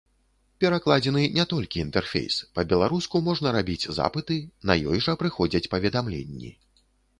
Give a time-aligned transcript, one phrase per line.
[0.63, 6.55] Перакладзены не толькі інтэрфейс, па-беларуску можна рабіць запыты, на ёй жа прыходзяць паведамленні.